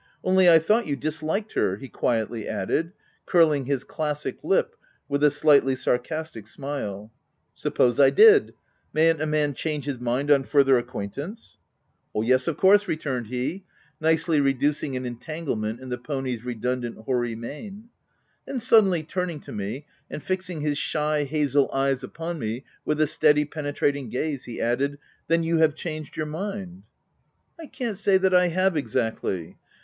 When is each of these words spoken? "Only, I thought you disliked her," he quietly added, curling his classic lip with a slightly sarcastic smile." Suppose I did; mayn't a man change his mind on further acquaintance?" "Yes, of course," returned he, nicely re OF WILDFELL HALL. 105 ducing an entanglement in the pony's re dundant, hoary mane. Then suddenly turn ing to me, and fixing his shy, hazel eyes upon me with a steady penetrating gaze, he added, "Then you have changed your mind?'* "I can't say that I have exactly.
"Only, 0.23 0.49
I 0.49 0.57
thought 0.57 0.87
you 0.87 0.95
disliked 0.95 1.53
her," 1.53 1.77
he 1.77 1.87
quietly 1.87 2.47
added, 2.47 2.93
curling 3.27 3.65
his 3.67 3.83
classic 3.83 4.43
lip 4.43 4.75
with 5.07 5.23
a 5.23 5.29
slightly 5.29 5.75
sarcastic 5.75 6.47
smile." 6.47 7.11
Suppose 7.53 7.99
I 7.99 8.09
did; 8.09 8.55
mayn't 8.93 9.21
a 9.21 9.27
man 9.27 9.53
change 9.53 9.85
his 9.85 9.99
mind 9.99 10.31
on 10.31 10.41
further 10.41 10.79
acquaintance?" 10.79 11.59
"Yes, 12.15 12.47
of 12.47 12.57
course," 12.57 12.87
returned 12.87 13.27
he, 13.27 13.63
nicely 13.99 14.39
re 14.41 14.49
OF 14.49 14.59
WILDFELL 14.59 14.65
HALL. 14.65 14.89
105 14.89 14.91
ducing 14.91 14.97
an 14.97 15.05
entanglement 15.05 15.79
in 15.79 15.89
the 15.89 15.99
pony's 15.99 16.43
re 16.43 16.55
dundant, 16.55 16.97
hoary 17.05 17.35
mane. 17.35 17.89
Then 18.47 18.59
suddenly 18.59 19.03
turn 19.03 19.29
ing 19.29 19.39
to 19.41 19.51
me, 19.51 19.85
and 20.09 20.23
fixing 20.23 20.61
his 20.61 20.79
shy, 20.79 21.25
hazel 21.25 21.69
eyes 21.71 22.03
upon 22.03 22.39
me 22.39 22.63
with 22.83 22.99
a 22.99 23.05
steady 23.05 23.45
penetrating 23.45 24.09
gaze, 24.09 24.45
he 24.45 24.59
added, 24.59 24.97
"Then 25.27 25.43
you 25.43 25.59
have 25.59 25.75
changed 25.75 26.17
your 26.17 26.25
mind?'* 26.25 26.81
"I 27.59 27.67
can't 27.67 27.97
say 27.97 28.17
that 28.17 28.33
I 28.33 28.47
have 28.47 28.75
exactly. 28.75 29.59